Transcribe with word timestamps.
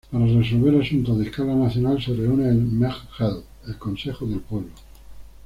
Para 0.11 0.25
resolver 0.25 0.75
asuntos 0.81 1.15
de 1.19 1.25
escala 1.25 1.53
nacional 1.53 2.01
se 2.03 2.15
reúne 2.15 2.49
el 2.49 2.55
Mejk-Jel, 2.57 3.43
el 3.67 3.77
Consejo 3.77 4.25
del 4.25 4.39
Pueblo. 4.39 4.71